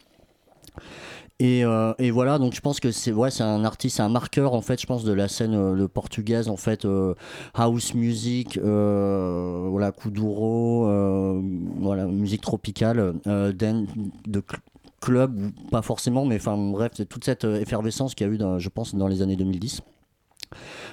[1.42, 4.62] Et, euh, et voilà, donc je pense que c'est un artiste, c'est un marqueur en
[4.62, 7.14] fait, je pense de la scène euh, le portugaise en fait, euh,
[7.54, 11.42] house music, euh, voilà, kuduro, euh,
[11.80, 14.60] voilà, musique tropicale, euh, de cl-
[15.00, 18.60] club pas forcément, mais enfin bref, c'est toute cette euh, effervescence qu'il y a eu,
[18.60, 19.80] je pense, dans les années 2010.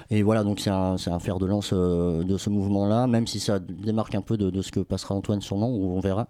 [0.09, 3.39] Et voilà, donc c'est un, un fer de lance euh, de ce mouvement-là, même si
[3.39, 6.27] ça démarque un peu de, ce que passera Antoine sûrement, ou on verra.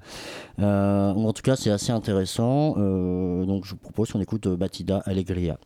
[0.60, 2.76] Euh, en tout cas, c'est assez intéressant.
[2.78, 5.58] euh, donc je vous propose qu'on écoute Batida Alegria.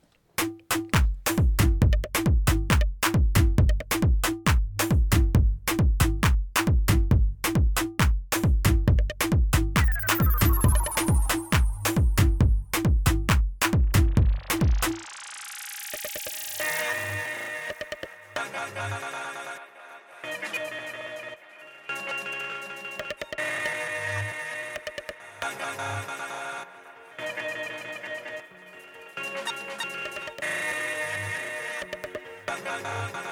[32.51, 33.30] Bye-bye.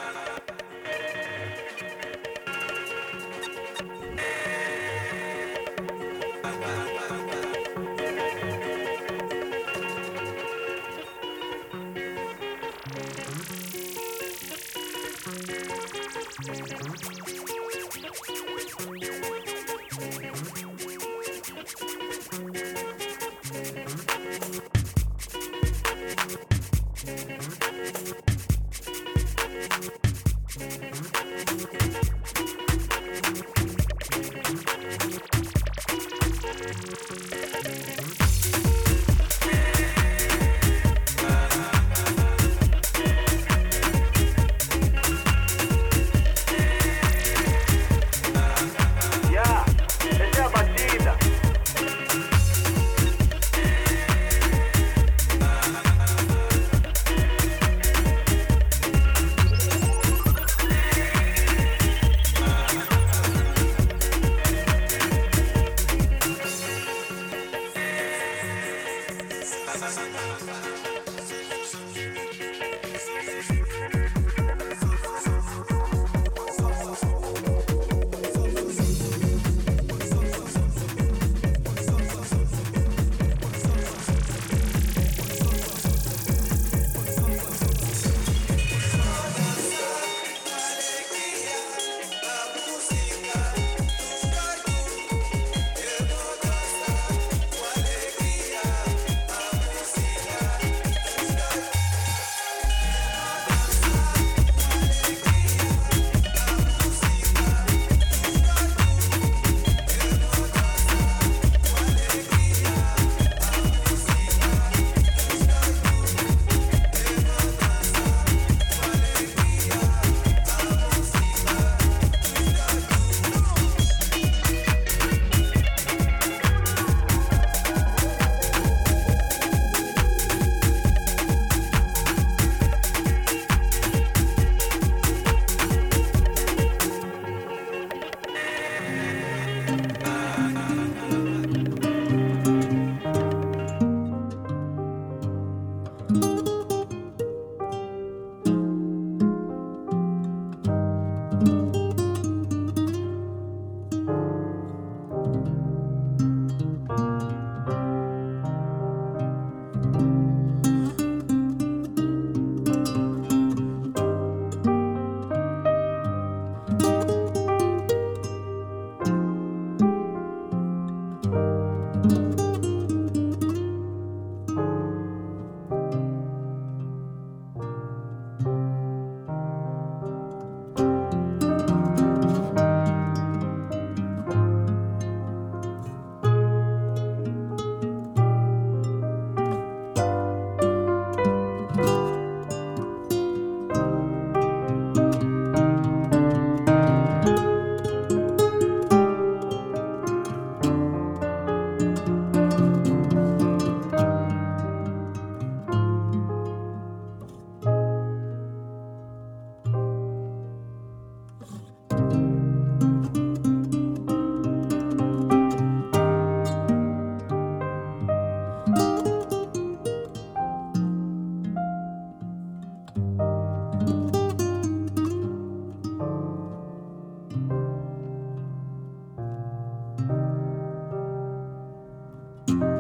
[232.50, 232.78] Música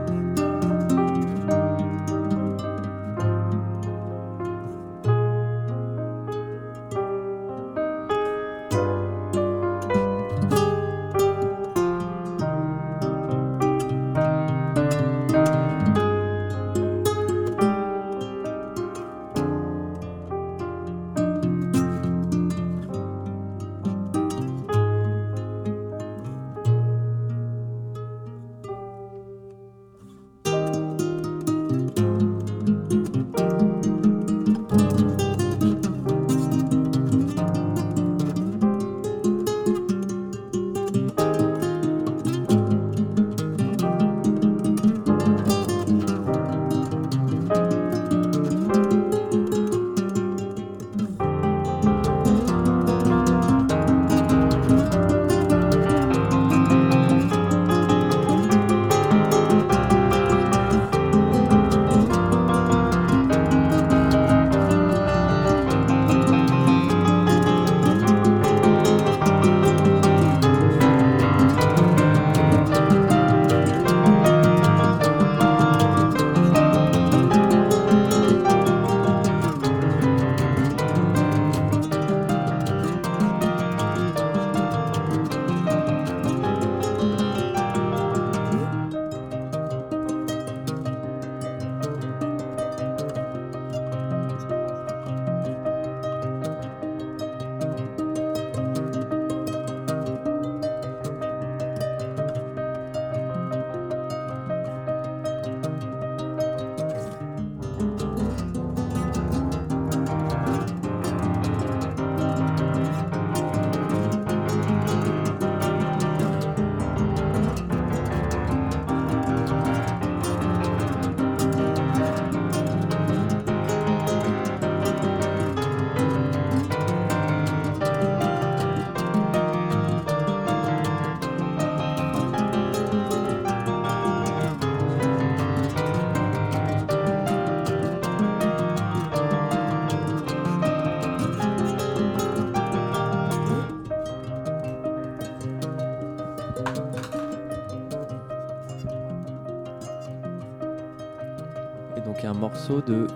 [152.69, 153.07] morceau de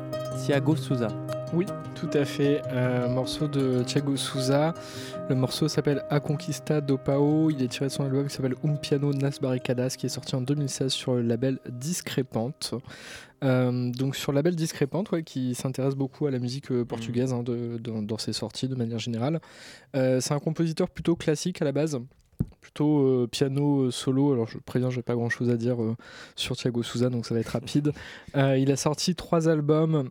[0.46, 1.08] Thiago Souza.
[1.54, 2.62] Oui, tout à fait.
[2.72, 4.74] Un morceau de Thiago Souza.
[5.30, 7.52] Le morceau s'appelle A Conquista do Pao.
[7.52, 10.36] Il est tiré de son album qui s'appelle Un Piano Nas Barricadas, qui est sorti
[10.36, 12.74] en 2016 sur le label Discrépante.
[13.44, 17.32] Euh, donc sur le label Discrépante, ouais, qui s'intéresse beaucoup à la musique euh, portugaise
[17.34, 19.40] hein, de- dans- dans ses sorties de manière générale.
[19.96, 22.00] Euh, c'est un compositeur plutôt classique à la base.
[22.62, 25.96] Plutôt euh, piano euh, solo, alors je préviens, j'ai pas grand chose à dire euh,
[26.36, 27.92] sur Thiago Souza, donc ça va être rapide.
[28.36, 30.10] Il a sorti trois albums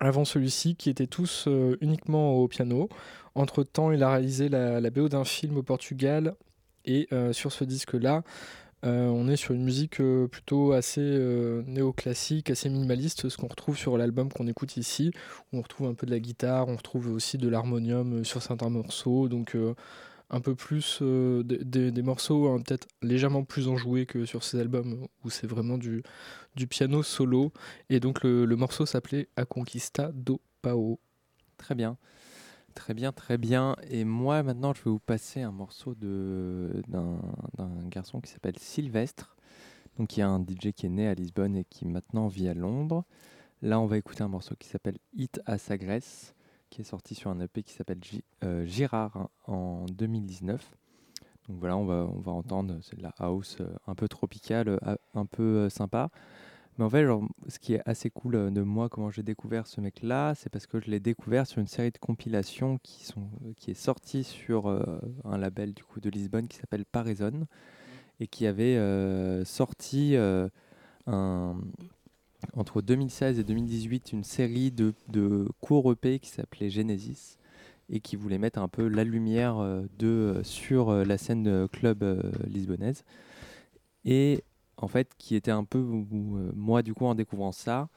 [0.00, 1.48] avant celui-ci qui étaient tous
[1.80, 2.88] uniquement au piano.
[3.34, 6.34] Entre temps, il a réalisé la, la BO d'un film au Portugal
[6.84, 8.22] et sur ce disque-là,
[8.82, 10.00] on est sur une musique
[10.30, 11.00] plutôt assez
[11.66, 15.10] néoclassique, assez minimaliste, ce qu'on retrouve sur l'album qu'on écoute ici,
[15.52, 18.70] où on retrouve un peu de la guitare, on retrouve aussi de l'harmonium sur certains
[18.70, 19.56] morceaux, donc
[20.30, 25.06] un peu plus euh, des- morceaux hein, peut-être légèrement plus enjoués que sur ces albums
[25.24, 26.02] où c'est vraiment du,
[26.68, 27.52] piano solo.
[27.88, 30.98] Et donc le, morceau s'appelait A Conquista do Pao.
[31.56, 31.96] Très bien.
[32.74, 33.74] Très bien, très bien.
[33.90, 37.18] Et moi, maintenant, je vais vous passer un morceau d'un
[37.88, 39.36] garçon qui s'appelle Sylvestre,
[39.96, 42.54] donc qui est un DJ qui est né à Lisbonne et qui maintenant vit à
[42.54, 43.04] Londres.
[43.62, 46.34] Là, on va écouter un morceau qui s'appelle Hit à Sagres,
[46.70, 48.00] qui est sorti sur un EP qui s'appelle
[48.44, 50.70] euh, Girard hein, en 2019.
[51.48, 54.68] Donc voilà, on va, on va entendre, c'est de la house euh, un peu tropicale,
[54.68, 56.10] euh, un peu euh, sympa.
[56.78, 59.66] Mais en fait, genre, ce qui est assez cool euh, de moi, comment j'ai découvert
[59.66, 63.28] ce mec-là, c'est parce que je l'ai découvert sur une série de compilations qui, sont,
[63.44, 67.46] euh, qui est sortie sur euh, un label du coup de Lisbonne qui s'appelle Paraison
[68.20, 70.48] et qui avait euh, sorti euh,
[71.08, 71.56] un,
[72.54, 77.38] entre 2016 et 2018 une série de, de courts EP qui s'appelait Genesis
[77.90, 81.66] et qui voulait mettre un peu la lumière euh, de, sur euh, la scène euh,
[81.66, 82.04] club
[82.46, 83.04] lisbonnaise.
[84.04, 84.44] Et
[84.76, 87.88] en fait, qui était un peu, moi du coup en découvrant ça,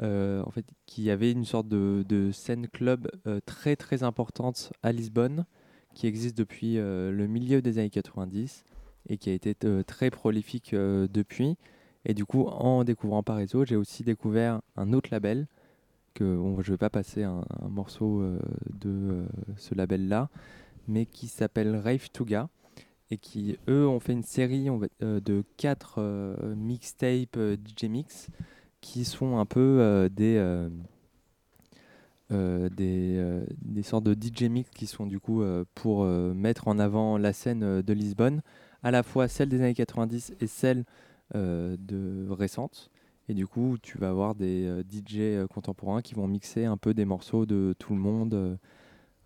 [0.00, 3.08] en fait, qui avait une sorte de, de scène club
[3.46, 5.46] très très importante à Lisbonne,
[5.94, 8.64] qui existe depuis le milieu des années 90
[9.08, 9.54] et qui a été
[9.86, 11.56] très prolifique depuis.
[12.04, 15.46] Et du coup, en découvrant Paraiso, j'ai aussi découvert un autre label
[16.14, 16.24] que
[16.60, 18.38] je ne vais pas passer un, morceau euh,
[18.72, 19.26] de euh,
[19.56, 20.30] ce label-là,
[20.86, 22.48] mais qui s'appelle Rave Tuga
[23.10, 24.68] et qui, eux, ont fait une série
[25.02, 26.00] euh, de quatre
[26.56, 28.28] mixtapes DJ Mix
[28.80, 30.68] qui sont un peu des,
[32.30, 35.42] des, des sortes de DJ Mix qui sont du coup
[35.74, 38.42] pour mettre en avant la scène de Lisbonne,
[38.82, 40.84] à la fois celle des années 90 et celle
[41.32, 42.90] de récente.
[43.28, 46.76] Et du coup, tu vas avoir des euh, DJ euh, contemporains qui vont mixer un
[46.76, 48.56] peu des morceaux de tout le monde, euh,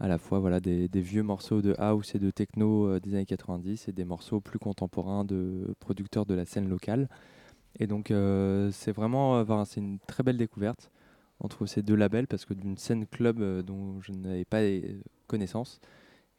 [0.00, 3.26] à la fois voilà, des, vieux morceaux de house et de techno euh, des années
[3.26, 7.08] 90 et des morceaux plus contemporains de producteurs de la scène locale.
[7.80, 10.90] Et donc, euh, c'est vraiment euh, c'est une très belle découverte
[11.40, 15.00] entre ces deux labels parce que d'une scène club euh, dont je n'avais pas euh,
[15.26, 15.80] connaissance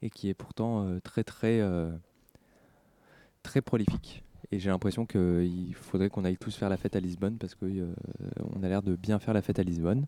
[0.01, 1.91] et qui est pourtant euh, très, très, euh,
[3.43, 4.23] très prolifique.
[4.51, 8.63] Et j'ai l'impression qu'il faudrait qu'on aille tous faire la fête à Lisbonne parce qu'on
[8.63, 10.07] a l'air de bien faire la fête à Lisbonne.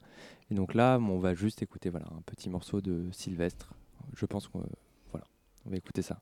[0.49, 3.73] Et donc là, on va juste écouter voilà, un petit morceau de Sylvestre.
[4.15, 4.63] Je pense qu'on
[5.11, 5.27] voilà,
[5.65, 6.19] on va écouter ça.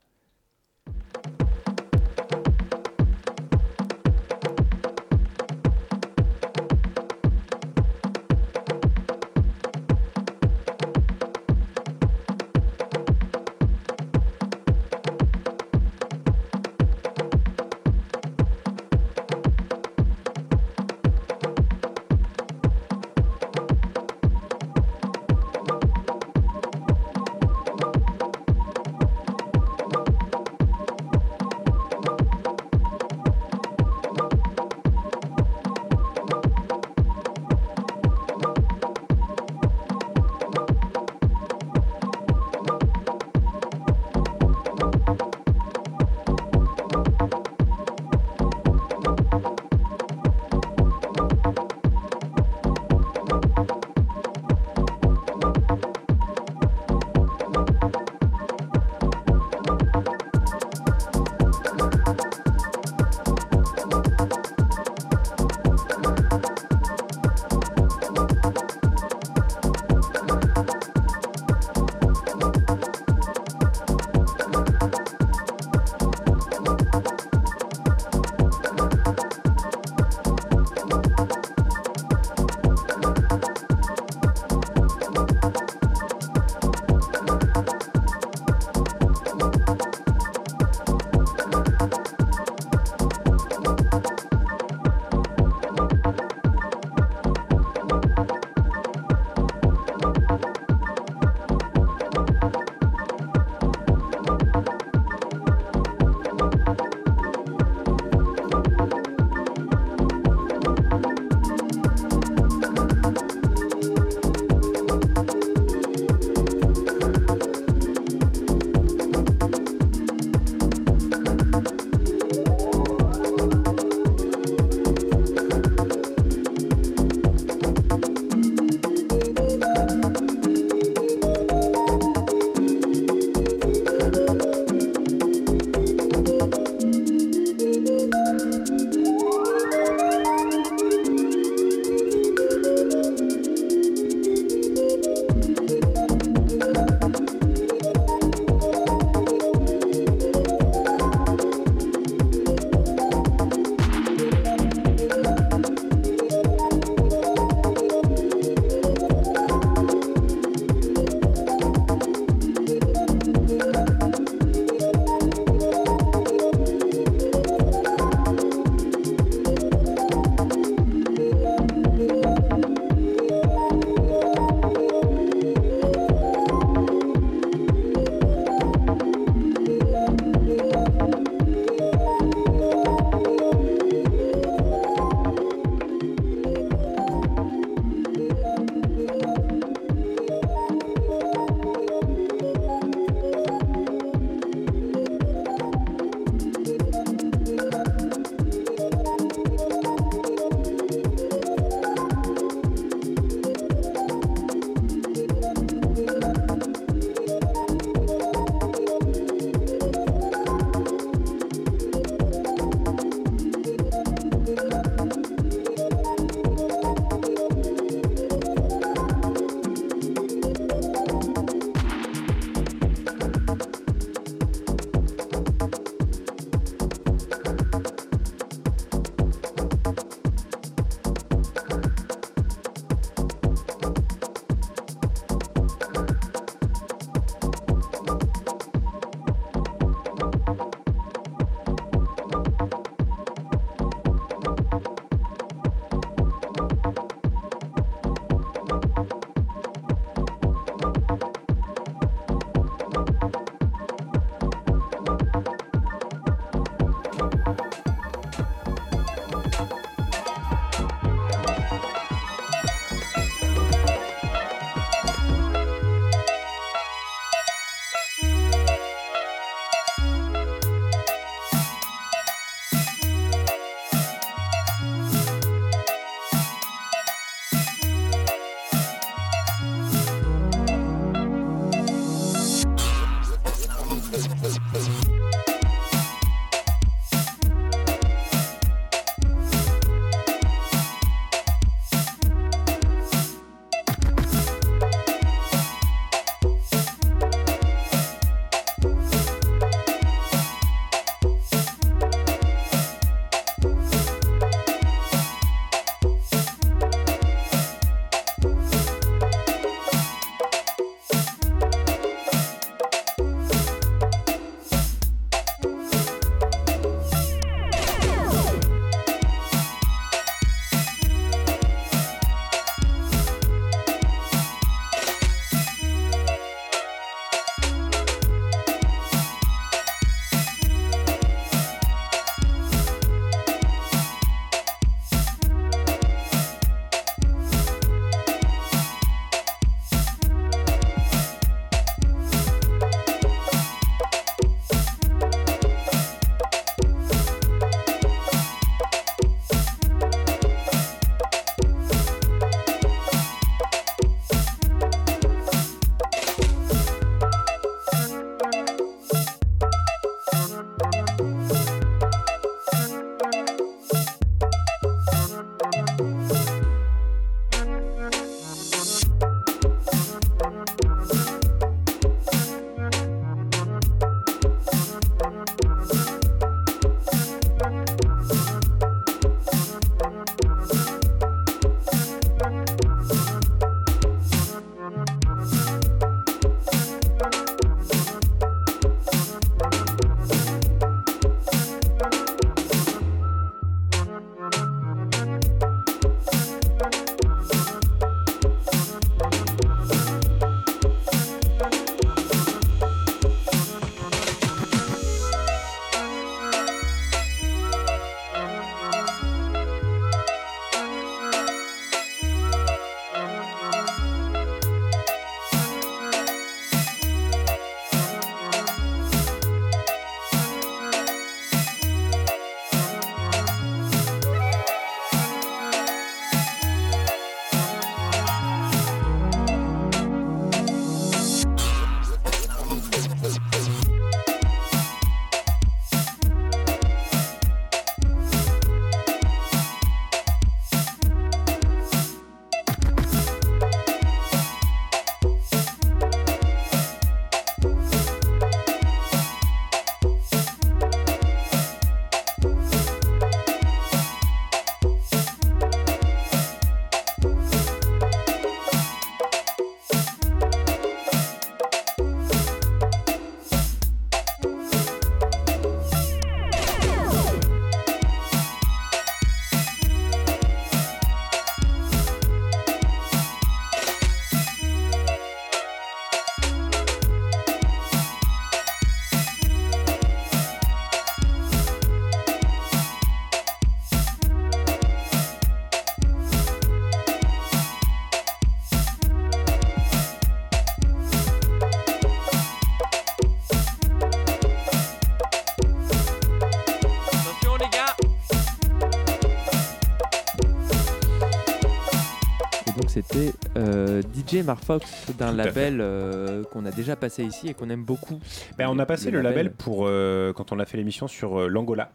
[504.41, 508.19] DJ Marfox d'un label euh, qu'on a déjà passé ici et qu'on aime beaucoup.
[508.57, 511.47] Ben, on a passé le, label, pour euh, quand on a fait l'émission sur euh,
[511.47, 511.91] l'Angola.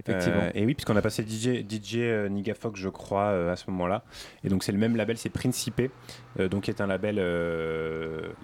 [0.00, 0.42] Effectivement.
[0.42, 3.56] Euh, et oui, puisqu'on a passé DJ, DJ euh, Niga Fox, je crois, euh, à
[3.56, 4.02] ce moment-là.
[4.42, 5.82] Et donc c'est le même label, c'est Principe,
[6.38, 7.16] donc qui est un label.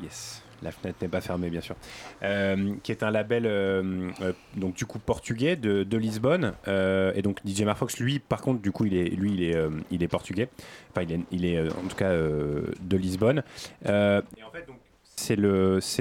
[0.02, 0.42] yes.
[0.62, 1.76] La fenêtre n'est pas fermée, bien sûr.
[2.22, 6.52] Euh, qui est un label, euh, euh, donc du coup portugais de, Lisbonne.
[6.66, 9.56] Et donc DJ Marfox, lui, par contre, du coup, il est, lui, il est,
[9.90, 10.48] il est portugais.
[10.90, 13.42] Enfin, il est, en tout cas de Lisbonne.
[13.84, 14.78] Et en fait, donc,
[15.14, 15.36] c'est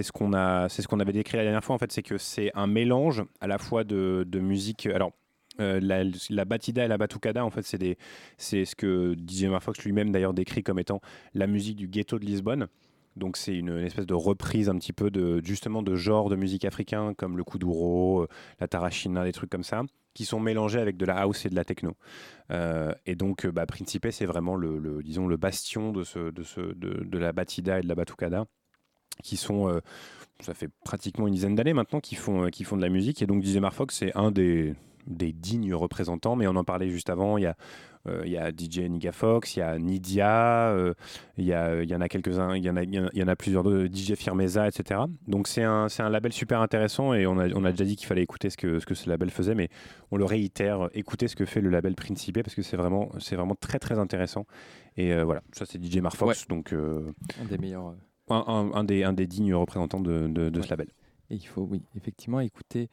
[0.04, 1.76] ce qu'on ce qu'on avait décrit la dernière fois.
[1.76, 4.86] En fait, c'est que c'est un mélange à la fois de, musique.
[4.88, 5.12] Alors.
[5.60, 7.98] la, la batida et la batucada, en fait, c'est
[8.38, 11.02] c'est ce que DJ Marfox lui-même d'ailleurs décrit comme étant
[11.34, 12.68] la musique du ghetto de Lisbonne.
[13.20, 16.66] Donc c'est une, espèce de reprise un petit peu de justement de genres de musique
[16.66, 18.28] africain comme le kuduro, euh,
[18.60, 21.56] la tarachina, des trucs comme ça, qui sont mélangés avec de la house et de
[21.56, 21.96] la techno.
[22.52, 26.44] Euh, et donc euh, bah, Principe c'est vraiment le, disons le bastion de ce, de,
[26.44, 28.46] ce, de, la batida et de la batucada,
[29.24, 29.82] qui sont
[30.40, 33.22] ça fait pratiquement une dizaine d'années maintenant qu'ils font, qu'ils font de la musique.
[33.22, 34.74] Et donc DJ Marfox c'est un des
[35.08, 37.38] des dignes représentants, mais on en parlait juste avant.
[37.38, 37.56] Il y a,
[38.08, 40.94] euh, il y a DJ Niga Fox, il y a Nidia, euh,
[41.38, 43.28] il, y a, il y en a quelques-uns, il y en a, il y en
[43.28, 45.02] a- plusieurs DJ Firmeza, etc.
[45.28, 48.08] Donc c'est un, un label super intéressant et on a, on a déjà dit qu'il
[48.08, 49.70] fallait écouter ce que, ce que ce label faisait, mais
[50.12, 53.56] on le réitère, écoutez ce que fait le label Principe parce que c'est vraiment, vraiment
[53.56, 54.46] très très intéressant.
[54.96, 57.96] Et euh, voilà, ça c'est DJ Marfox, donc Un des meilleurs.
[58.30, 60.88] un, un- un des, un des dignes représentants de, de- de ce label.
[61.32, 62.90] Et il faut, oui, effectivement, écouter.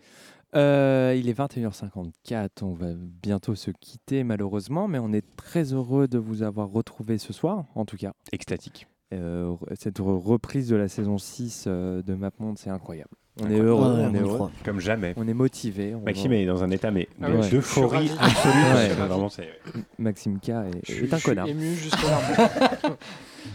[0.56, 2.86] Euh, il est 21h54, on va
[3.22, 7.64] bientôt se quitter malheureusement, mais on est très heureux de vous avoir retrouvé ce soir,
[7.74, 8.12] en tout cas.
[8.32, 8.86] Extatique.
[9.14, 13.10] Euh, cette re- reprise de la saison 6 euh, de MapMonde, c'est incroyable.
[13.42, 14.50] On est heureux, Ouais, on on est heureux.
[14.64, 15.12] Comme jamais.
[15.18, 15.94] On est motivé.
[15.94, 17.50] Maxime va- est dans un état mais, Ah ouais.
[17.50, 18.74] d'euphorie suis absolue.
[18.74, 18.88] Ouais.
[18.94, 19.50] vraiment, c'est-
[19.98, 20.52] Maxime K est,
[20.84, 21.46] Je est suis- un je suis connard.
[21.46, 22.96] ému jusqu'aux larmes.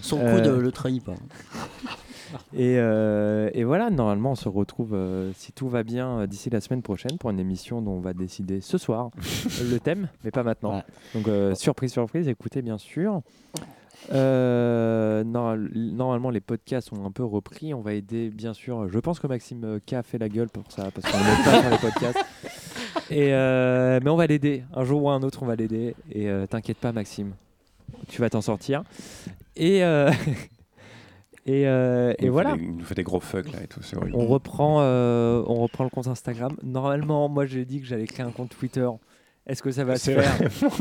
[0.02, 1.16] Son Euh, coude le trahit pas.
[2.54, 6.50] Et, euh, et voilà, normalement, on se retrouve, euh, si tout va bien, euh, d'ici
[6.50, 9.10] la semaine prochaine pour une émission dont on va décider ce soir
[9.70, 10.76] le thème, mais pas maintenant.
[10.78, 10.84] Ouais.
[11.16, 13.22] Donc, euh, surprise, surprise, écoutez bien sûr.
[14.12, 17.74] Normal- normalement, les podcasts sont un peu repris.
[17.74, 18.88] On va aider, bien sûr.
[18.90, 21.62] Je pense que Maxime K a fait la gueule pour ça, parce qu'on n'est pas
[21.62, 22.26] sur les podcasts.
[23.12, 24.64] Et, mais on va l'aider.
[24.74, 25.96] Un jour ou un autre, on va l'aider.
[26.12, 27.34] Et t'inquiète pas, Maxime.
[28.08, 28.84] Tu vas t'en sortir.
[29.56, 29.82] Et,
[31.46, 32.56] et, euh, et voilà.
[32.56, 34.16] des- il nous fait des gros fucks là et tout, c'est horrible.
[34.16, 36.56] On reprend, euh, on reprend le compte Instagram.
[36.64, 38.88] Normalement, moi j'ai dit que j'allais créer un compte Twitter.
[39.48, 40.32] Est-ce que ça va se faire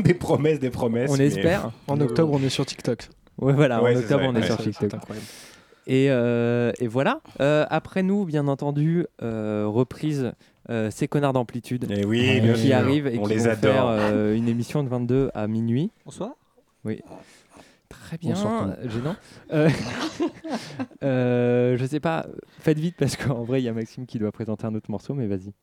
[0.03, 1.09] des promesses, des promesses.
[1.11, 1.71] On mais- espère.
[1.87, 3.09] En octobre, on est sur TikTok.
[3.39, 4.89] Ouais, voilà, Ouais, en octobre on ouais, est sur TikTok.
[4.91, 5.27] C'est incroyable.
[5.87, 7.21] Et, euh, et voilà.
[7.39, 10.31] Euh, après nous, bien entendu, euh, reprise
[10.69, 13.73] euh, ces connards d'amplitude Eh oui, bien qui arrivent et on qui les vont adore.
[13.73, 15.89] faire euh, une émission de 22 à minuit.
[16.05, 16.35] Bonsoir.
[17.91, 19.15] Très bien, euh, gênant.
[19.53, 19.69] Euh,
[21.03, 22.25] euh, je sais pas,
[22.59, 25.13] faites vite parce qu'en vrai il y a Maxime qui doit présenter un autre morceau,
[25.13, 25.53] mais vas-y.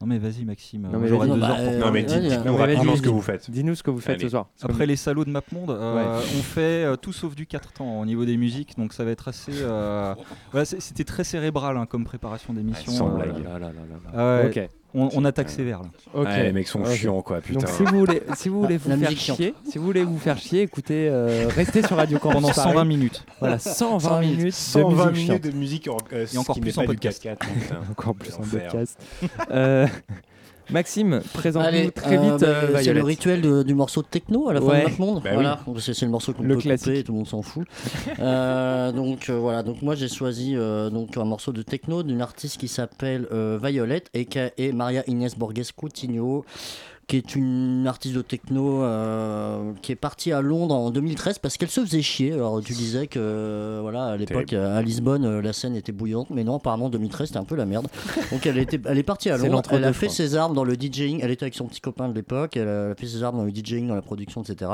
[0.00, 2.20] Non mais vas-y Maxime, Non, mais j'aurai deux Bah, heures pour euh, Non mais dites-
[2.20, 3.50] dites-nous rapidement ce que vous faites.
[3.50, 4.24] Dis-nous ce que vous faites Allez.
[4.26, 4.48] ce soir.
[4.62, 8.06] Après les salauds de MapMonde, euh, on fait euh, tout sauf du 4 temps au
[8.06, 9.50] niveau des musiques, donc ça va être assez.
[9.56, 10.14] euh,
[10.52, 12.92] voilà, c'est- C'était très cérébral hein, comme préparation d'émission.
[12.92, 13.34] sans euh, blague.
[13.40, 13.72] Oh là là là
[14.14, 14.44] là
[15.06, 15.88] Ah on, on attaque sévère là.
[16.14, 16.26] Ok.
[16.26, 16.90] Ouais, les mecs sont Ok.
[16.92, 17.60] chiants quoi, putain.
[17.60, 20.18] Donc si vous voulez, si vous voulez Ah, vous faire chier, si vous voulez vous
[20.18, 22.70] faire chier, écoutez, euh, restez sur Radio Campus Pendant Paris.
[22.70, 23.24] 120 minutes.
[23.40, 26.78] Voilà, 120 100 minutes, de 120 musique minutes de musique en, euh, Et encore plus
[26.78, 27.22] en podcast.
[27.22, 27.76] 4 putain.
[27.90, 28.62] Encore plus en L'enfer.
[28.70, 28.98] podcast.
[30.70, 34.48] Maxime, présente-nous très vite euh, bah, euh, c'est le rituel de- du morceau de techno
[34.48, 34.78] à la fin Ouais.
[34.80, 35.22] de notre monde.
[35.24, 36.86] Bah voilà, c'est c'est le morceau qu'on Le peut classique.
[36.88, 37.66] couper, tout le monde s'en fout.
[38.20, 42.20] Euh, donc euh, voilà, donc moi j'ai choisi euh, donc un morceau de techno d'une
[42.20, 46.44] artiste qui s'appelle euh, Violette et qui est Maria Inés Borges Coutinho
[47.08, 51.56] qui est une artiste de techno euh, qui est partie à Londres en 2013 parce
[51.56, 52.34] qu'elle se faisait chier.
[52.34, 56.28] Alors tu disais que euh, voilà à l'époque à Lisbonne euh, la scène était bouillante,
[56.30, 57.88] mais non apparemment en 2013 c'était un peu la merde.
[58.30, 60.74] Donc elle était, elle est partie à Londres, elle a fait ses armes dans le
[60.74, 63.44] DJing, elle était avec son petit copain de l'époque, elle a fait ses armes dans
[63.44, 64.70] le DJing, dans la production, etc.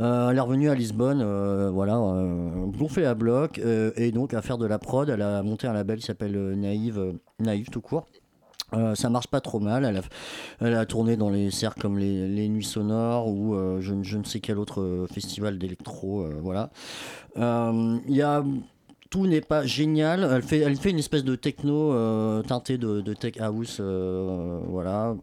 [0.00, 4.32] Euh, elle est revenue à Lisbonne, euh, voilà, euh, gonflée à bloc, euh, et donc
[4.32, 5.08] à faire de la prod.
[5.08, 8.06] Elle a monté un label qui s'appelle Naïve, Naïve tout court.
[8.74, 10.02] Euh, ça marche pas trop mal.
[10.60, 14.40] Elle a, tourné dans les cercles comme les, Nuits Sonores ou euh, je, ne- sais
[14.40, 16.26] quel autre euh, festival d'électro.
[16.42, 16.70] voilà.
[17.36, 18.44] Il y a
[19.10, 20.28] tout n'est pas génial.
[20.32, 23.78] Elle fait, elle fait une espèce de techno euh, teintée de, de tech house.
[23.80, 25.16] euh, voilà.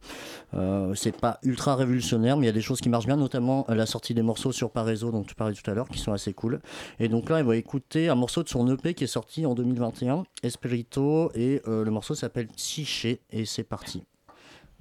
[0.53, 3.65] Euh, c'est pas ultra révolutionnaire, mais il y a des choses qui marchent bien, notamment
[3.69, 6.33] la sortie des morceaux sur Parezo, dont tu parlais tout à l'heure, qui sont assez
[6.33, 6.59] cool.
[6.99, 9.55] Et donc là, on va écouter un morceau de son EP qui est sorti en
[9.55, 14.03] 2021, Espirito, et euh, le morceau s'appelle Chiché, et c'est parti.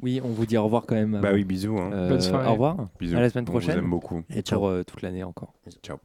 [0.03, 1.21] Oui, on vous dit au revoir quand même.
[1.23, 1.79] Bah oui, bisous.
[1.79, 1.91] hein.
[1.93, 2.49] Euh, Bonne soirée.
[2.49, 2.77] Au revoir.
[3.01, 3.17] Bisous.
[3.17, 3.79] À la semaine On vous prochaine.
[3.79, 4.23] aime beaucoup.
[4.31, 4.59] Et Ciao.
[4.59, 5.55] pour euh, toute l'année encore.
[5.83, 5.97] Ciao.